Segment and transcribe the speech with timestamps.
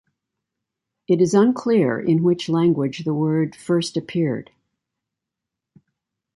[1.07, 4.49] It is unclear in which language the word first appeared.